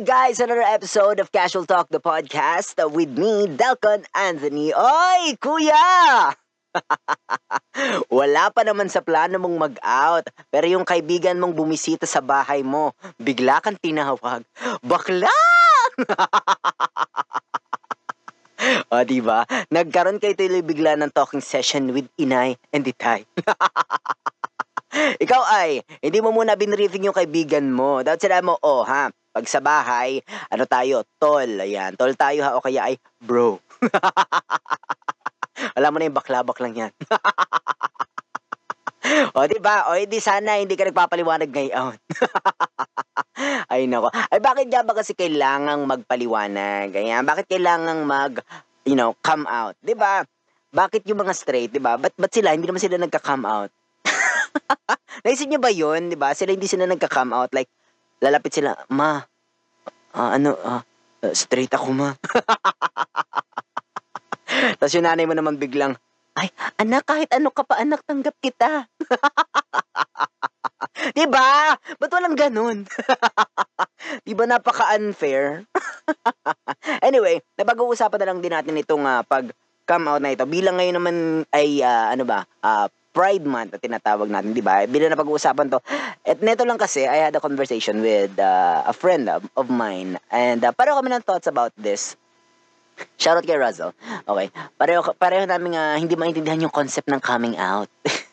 [0.00, 4.72] Guys, another episode of Casual Talk, the podcast uh, with me, Delcon Anthony.
[4.72, 6.32] Oy, kuya!
[8.08, 12.96] Wala pa naman sa plano mong mag-out, pero yung kaibigan mong bumisita sa bahay mo,
[13.20, 14.40] bigla kang tinawag,
[14.80, 15.36] bakla!
[18.96, 19.44] o, diba?
[19.68, 23.28] Nagkaroon kayo tuloy bigla ng talking session with Inay and Itay.
[25.28, 28.00] Ikaw ay, hindi mo muna binriefing yung kaibigan mo.
[28.00, 30.18] Dapat sila mo, oh ha, pag sa bahay,
[30.50, 33.62] ano tayo, tol, ayan, tol tayo ha, o kaya ay, bro.
[35.78, 36.92] Alam mo na yung baklabak lang yan.
[39.36, 39.86] o, di ba?
[39.90, 41.94] O, hindi sana, hindi ka nagpapaliwanag ngayon.
[43.72, 44.10] ay, nako.
[44.10, 46.90] Ay, bakit nga ba kasi kailangang magpaliwanag?
[46.90, 48.42] Ayan, bakit kailangang mag,
[48.82, 49.78] you know, come out?
[49.78, 50.26] Di ba?
[50.74, 51.94] Bakit yung mga straight, di ba?
[51.98, 53.70] Ba't, ba't sila, hindi naman sila nagka-come out?
[55.24, 56.32] Naisip niyo ba yun, di ba?
[56.32, 57.50] Sila hindi sila nagka-come out.
[57.52, 57.68] Like,
[58.20, 59.24] lalapit sila, ma,
[60.12, 60.84] ah, ano, ah,
[61.32, 62.10] straight ako, ma.
[64.78, 65.96] Tapos yung nanay mo naman biglang,
[66.38, 68.86] ay, anak, kahit ano ka pa, anak, tanggap kita.
[71.18, 71.74] di ba?
[71.98, 72.86] Ba't walang ganun?
[74.26, 75.66] di ba napaka-unfair?
[77.02, 79.50] anyway, napag-uusapan na lang din natin itong uh, pag
[79.90, 80.46] come out na ito.
[80.46, 81.16] Bilang ngayon naman
[81.50, 84.86] ay, uh, ano ba, uh, Pride Month na tinatawag natin, di ba?
[84.86, 85.78] Bilang napag-uusapan to.
[86.22, 90.18] At neto lang kasi, I had a conversation with uh, a friend of, of mine.
[90.30, 92.14] And uh, pareho kami ng thoughts about this.
[93.16, 93.96] Shoutout kay Russell.
[94.28, 94.52] Okay.
[94.76, 97.88] Pareho, pareho namin uh, hindi maintindihan yung concept ng coming out.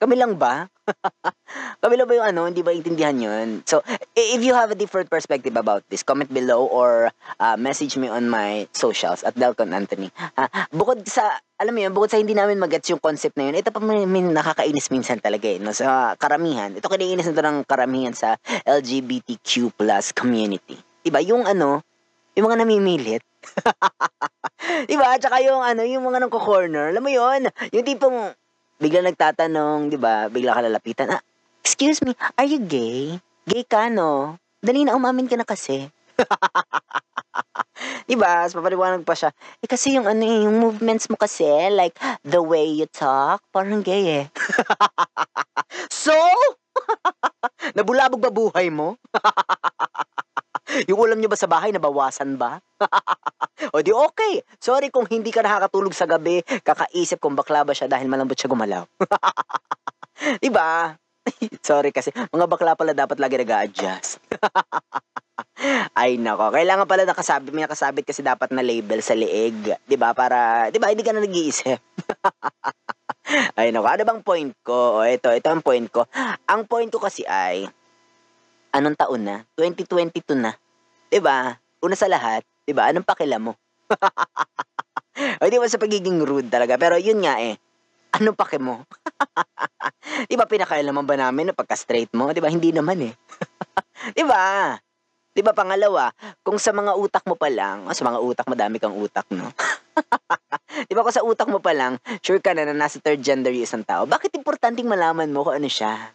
[0.00, 0.68] Kami lang ba?
[1.82, 3.62] Kami lang ba yung ano, hindi ba intindihan yun?
[3.64, 3.82] So,
[4.14, 8.28] if you have a different perspective about this, comment below or uh, message me on
[8.28, 10.10] my socials at Delcon Anthony.
[10.36, 13.58] Uh, bukod sa, alam mo yun, bukod sa hindi namin magets yung concept na yun,
[13.58, 15.74] ito pa may, may nakakainis minsan talaga eh, no?
[15.74, 16.70] sa karamihan.
[16.70, 20.78] Ito kiniinis nito ng karamihan sa LGBTQ plus community.
[21.02, 21.18] Diba?
[21.18, 21.82] Yung ano,
[22.38, 23.26] yung mga namimilit.
[24.90, 25.18] diba?
[25.18, 27.50] Tsaka yung ano, yung mga nang corner Alam mo yun?
[27.74, 28.30] Yung tipong,
[28.78, 30.30] bigla nagtatanong, di ba?
[30.30, 31.10] Bigla ka lalapitan.
[31.10, 31.22] Ah,
[31.66, 33.18] excuse me, are you gay?
[33.50, 34.38] Gay ka, no?
[34.62, 35.90] Dali na, umamin ka na kasi.
[38.08, 38.48] di ba?
[38.48, 39.30] Mas papaliwanag pa siya.
[39.60, 43.84] Eh kasi yung ano eh, yung movements mo kasi, like the way you talk, parang
[43.84, 44.26] gay eh.
[45.92, 46.16] so?
[47.76, 48.96] Nabulabog ba buhay mo?
[50.88, 52.64] yung ulam nyo ba sa bahay, nabawasan ba?
[53.76, 54.40] o di okay.
[54.56, 58.48] Sorry kung hindi ka nakakatulog sa gabi, kakaisip kung bakla ba siya dahil malambot siya
[58.48, 58.88] gumalaw.
[60.42, 60.96] di ba?
[61.60, 64.16] Sorry kasi, mga bakla pala dapat lagi nag-a-adjust.
[65.98, 70.14] Ay nako, kailangan pala nakasabit, may nakasabit kasi dapat na label sa leeg, 'di ba?
[70.14, 71.82] Para 'di ba hindi ka na nag-iisip.
[73.58, 75.02] ay nako, ano bang point ko?
[75.02, 76.06] O ito, ito ang point ko.
[76.46, 77.66] Ang point ko kasi ay
[78.70, 79.36] anong taon na?
[79.58, 80.54] 2022 na.
[81.10, 81.58] 'Di ba?
[81.82, 82.86] Una sa lahat, 'di ba?
[82.94, 83.58] Anong pakialam mo?
[85.42, 86.78] o di ba sa pagiging rude talaga?
[86.78, 87.58] Pero yun nga eh.
[88.14, 88.86] Anong pake mo?
[90.30, 92.30] di ba pinakailaman ba namin na pagka-straight mo?
[92.30, 92.46] Di ba?
[92.46, 93.12] Hindi naman eh.
[94.16, 94.78] di ba?
[95.38, 96.10] Di ba pangalawa,
[96.42, 99.46] kung sa mga utak mo pa lang, oh, sa mga utak, madami kang utak, no?
[100.90, 101.94] di ba kung sa utak mo pa lang,
[102.26, 105.62] sure ka na na nasa third gender yung isang tao, bakit importanteng malaman mo kung
[105.62, 106.10] ano siya?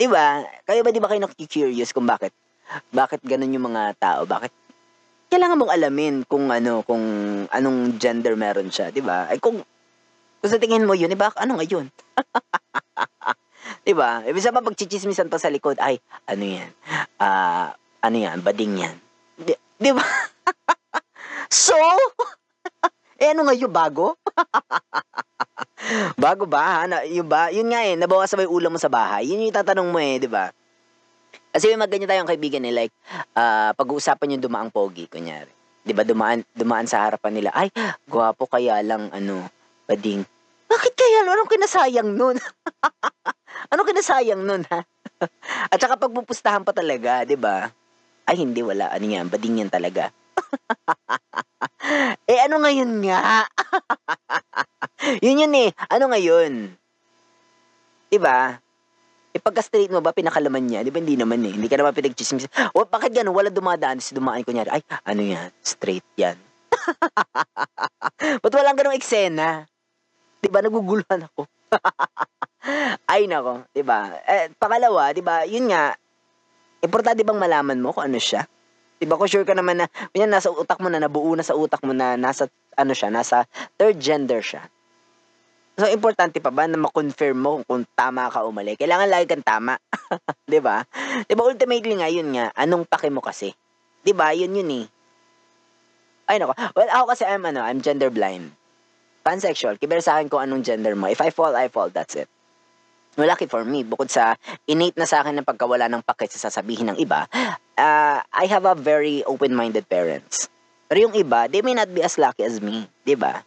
[0.00, 0.40] Di ba?
[0.64, 2.32] Kayo ba di ba kayo nakikurious kung bakit?
[2.96, 4.24] Bakit ganun yung mga tao?
[4.24, 4.56] Bakit
[5.28, 7.04] kailangan mong alamin kung ano, kung
[7.52, 9.28] anong gender meron siya, 'di ba?
[9.28, 9.60] Ay kung
[10.40, 11.92] kung sa tingin mo 'yun, iba ano ngayon?
[13.86, 14.26] 'Di ba?
[14.26, 16.70] Ibig sabihin pag chichismisan pa sa likod, ay ano 'yan?
[17.22, 17.68] Ah, uh,
[18.02, 18.42] ano 'yan?
[18.42, 18.96] Bading 'yan.
[19.78, 20.02] 'Di ba?
[21.70, 21.78] so,
[23.22, 24.18] eh ano ngayon bago?
[26.18, 26.82] bago ba?
[26.82, 27.54] Ano, yung ba?
[27.54, 29.30] Yun nga eh, nabawasan ba yung ulam mo sa bahay?
[29.30, 30.50] Yun yung tatanong mo eh, 'di ba?
[31.54, 32.94] Kasi may magganyan tayong kaibigan eh, like,
[33.32, 35.48] uh, pag-uusapan yung dumaang pogi, kunyari.
[35.80, 37.72] Di ba, dumaan, dumaan sa harapan nila, ay,
[38.04, 39.40] gwapo kaya lang, ano,
[39.88, 40.20] bading.
[40.68, 41.24] Bakit kaya?
[41.24, 42.36] Anong kinasayang nun?
[43.70, 44.80] Anong kinasayang nun, ha?
[45.72, 47.70] At saka pagpupustahan pa talaga, di ba?
[48.26, 48.90] Ay, hindi, wala.
[48.90, 49.30] Ano yan?
[49.30, 50.10] Bading yan talaga.
[52.30, 53.46] eh, ano ngayon nga?
[55.24, 55.70] yun yun eh.
[55.86, 56.74] Ano ngayon?
[58.10, 58.58] Di ba?
[59.36, 60.80] Eh pagka-straight mo ba, pinakalaman niya?
[60.80, 61.54] Di ba hindi naman eh.
[61.54, 62.50] Hindi ka naman pinag-chismis.
[62.72, 63.36] O bakit gano'n?
[63.36, 64.00] Wala dumadaan.
[64.00, 64.50] Si dumaan ko.
[64.56, 65.52] Ay, ano yan?
[65.60, 66.40] Straight yan.
[68.42, 69.68] Ba't walang ganong eksena?
[70.40, 70.64] Di ba?
[70.64, 71.44] Naguguluhan ako.
[73.10, 73.62] Ay, nako.
[73.70, 74.10] Di ba?
[74.26, 75.46] Eh, pangalawa, di ba?
[75.46, 75.94] Yun nga,
[76.82, 78.44] importante bang malaman mo kung ano siya?
[78.98, 79.14] Di ba?
[79.14, 79.86] Kung sure ka naman na,
[80.16, 83.46] yan, nasa utak mo na, nabuo na sa utak mo na nasa, ano siya, nasa
[83.78, 84.66] third gender siya.
[85.76, 88.80] So, importante pa ba na ma-confirm mo kung tama ka o mali?
[88.80, 89.76] Kailangan lagi kang tama.
[90.48, 90.80] 'Di ba?
[91.28, 93.52] 'Di ba ultimately nga yun nga, anong pake mo kasi?
[94.00, 94.32] 'Di ba?
[94.32, 94.86] Yun yun eh.
[96.32, 96.56] Ay nako.
[96.72, 98.56] Well, ako kasi I'm ano, I'm gender blind.
[99.20, 99.76] Pansexual.
[99.76, 101.12] Kiber sa kung anong gender mo.
[101.12, 101.92] If I fall, I fall.
[101.92, 102.32] That's it.
[103.16, 104.36] Lucky for me, bukod sa
[104.68, 107.24] innate na sa akin ng pagkawala ng pake sa sasabihin ng iba,
[107.80, 110.52] uh, I have a very open-minded parents.
[110.86, 113.40] Pero yung iba, they may not be as lucky as me, 'di ba?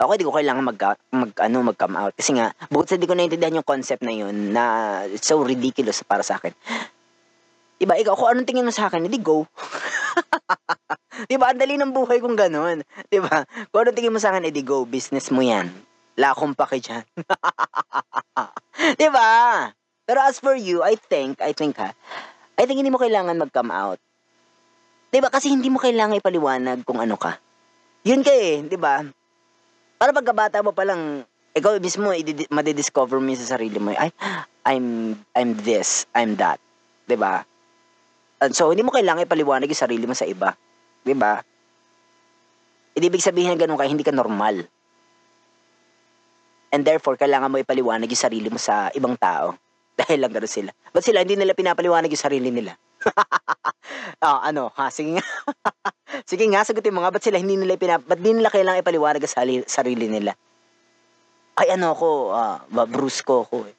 [0.00, 0.78] Ako hindi ko kailangan mag,
[1.12, 4.14] mag ano mag come out kasi nga bukod sa hindi ko naintindihan yung concept na
[4.16, 4.64] yun na
[5.04, 6.56] it's so ridiculous para sa akin.
[7.80, 9.48] Diba, ikaw, kung anong tingin mo sa akin, hindi go.
[11.32, 12.84] diba, ang dali ng buhay kong ganun.
[13.08, 15.72] Diba, kung anong tingin mo sa akin, edi go, business mo yan.
[16.20, 17.00] Wala akong pake dyan.
[19.00, 19.32] diba?
[20.04, 21.96] Pero as for you, I think, I think ha,
[22.60, 23.96] I think hindi mo kailangan mag-come out.
[25.08, 25.32] Diba?
[25.32, 27.40] Kasi hindi mo kailangan ipaliwanag kung ano ka.
[28.04, 29.08] Yun ka eh, diba?
[29.96, 31.24] Para pagkabata mo pa lang,
[31.56, 32.12] ikaw mismo,
[32.52, 34.12] madidiscover mo sa sarili mo, ay,
[34.68, 36.60] I'm, I'm this, I'm that.
[37.08, 37.48] Diba?
[38.44, 40.52] And so, hindi mo kailangan ipaliwanag yung sarili mo sa iba.
[41.00, 41.40] Diba?
[42.92, 44.68] Hindi ibig sabihin na ganun ka, hindi ka normal.
[46.70, 49.58] And therefore, kailangan mo ipaliwanag yung sarili mo sa ibang tao.
[50.00, 50.70] Dahil lang gano'n sila.
[50.94, 52.78] Ba't sila hindi nila pinapaliwanag yung sarili nila?
[54.22, 54.88] oh, ano, ha?
[54.88, 55.26] Sige nga.
[56.30, 57.10] Sige nga, sagutin mo nga.
[57.10, 58.06] Ba't sila hindi nila pinap...
[58.06, 60.32] Ba't di nila kailangan ipaliwanag sa sarili, nila?
[61.58, 63.74] Ay, ano ako, uh, Bruce ko eh.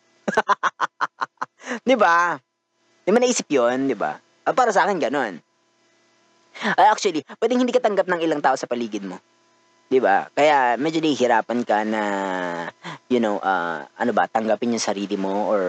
[1.88, 2.38] di ba?
[3.02, 4.20] Di ba naisip yun, di ba?
[4.46, 5.40] Uh, para sa akin, ganun.
[6.62, 9.18] Uh, actually, pwedeng hindi ka tanggap ng ilang tao sa paligid mo.
[9.92, 10.32] 'Di ba?
[10.32, 12.04] Kaya medyo nahihirapan ka na
[13.12, 15.62] you know, uh, ano ba, tanggapin yung sarili mo or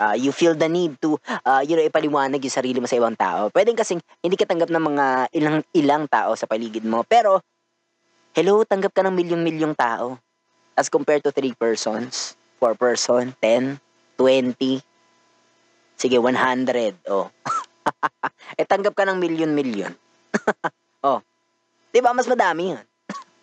[0.00, 3.12] uh, you feel the need to uh, you know, ipaliwanag yung sarili mo sa ibang
[3.12, 3.52] tao.
[3.52, 5.06] Pwedeng kasing hindi ka tanggap ng mga
[5.36, 7.44] ilang ilang tao sa paligid mo, pero
[8.32, 10.16] hello, tanggap ka ng milyong-milyong tao
[10.72, 13.76] as compared to three persons, four person, 10,
[14.16, 14.80] 20,
[16.00, 17.28] sige, 100, oh.
[18.60, 19.92] eh, tanggap ka ng milyon-milyon.
[21.08, 21.20] oh.
[21.92, 22.84] Di ba, mas madami yun.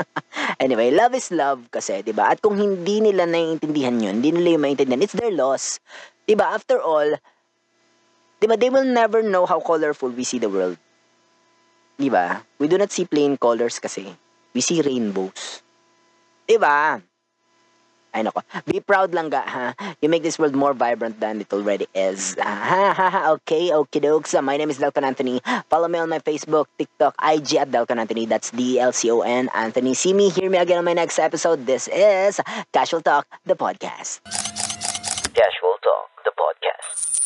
[0.63, 2.31] anyway, love is love kasi, 'di ba?
[2.33, 5.79] At kung hindi nila naiintindihan 'yun, hindi nila 'yung maintindihan, it's their loss.
[6.25, 6.53] 'Di ba?
[6.55, 7.09] After all,
[8.39, 10.77] 'di ba, they will never know how colorful we see the world.
[11.97, 12.41] 'Di ba?
[12.57, 14.09] We do not see plain colors kasi.
[14.53, 15.63] We see rainbows.
[16.47, 16.99] 'Di ba?
[18.13, 19.73] Ay nako, be proud lang ga ha.
[20.01, 22.37] You make this world more vibrant than it already is.
[22.37, 24.37] Ha ha ha, okay, okay dokes.
[24.37, 25.41] My name is Delcon Anthony.
[25.69, 28.29] Follow me on my Facebook, TikTok, IG at Delcon Anthony.
[28.29, 29.93] That's D-L-C-O-N Anthony.
[29.97, 31.65] See me, hear me again on my next episode.
[31.65, 32.39] This is
[32.71, 34.21] Casual Talk, the podcast.
[35.33, 37.22] Casual Talk, the podcast.